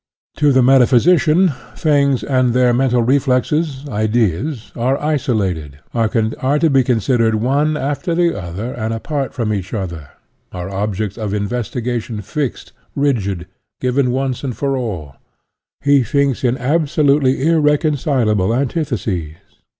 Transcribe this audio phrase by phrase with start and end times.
[0.37, 6.37] To the metaphysician, things and their mental reflexes, ideas, are isolated, are to be 80
[6.39, 10.09] SOCIALISM considered one after the other and apart from each other,
[10.51, 13.45] are objects of investiga tion fixed, rigid,
[13.79, 15.17] given once for all.
[15.83, 19.35] He thinks in absolutely irreconcilable antitheses.